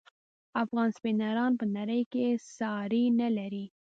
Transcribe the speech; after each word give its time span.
افغان 0.63 0.89
سپینران 0.97 1.51
په 1.59 1.65
نړۍ 1.77 2.01
کې 2.11 2.25
ساری 2.57 3.03
نلري. 3.19 3.65